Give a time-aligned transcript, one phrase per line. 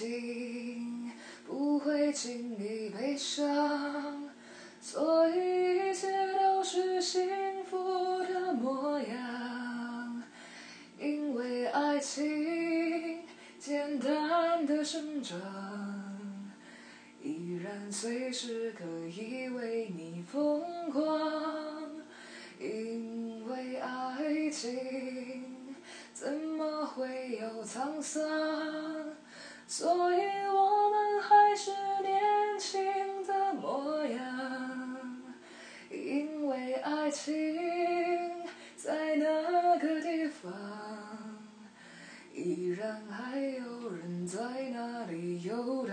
[0.00, 1.10] 情
[1.46, 4.30] 不会轻易悲伤，
[4.80, 6.08] 所以一切
[6.38, 7.76] 都是幸福
[8.20, 10.22] 的模样。
[10.98, 13.18] 因为爱情
[13.58, 15.38] 简单的生长，
[17.22, 21.90] 依然随时可以为你疯狂。
[22.58, 25.76] 因为爱情
[26.14, 29.09] 怎么会有沧桑？
[29.72, 30.18] 所以
[30.52, 31.70] 我们还是
[32.02, 35.22] 年轻的模样。
[35.88, 37.56] 因为爱情
[38.74, 40.52] 在那个地方，
[42.34, 44.40] 依然还有人在
[44.72, 45.89] 那里游荡。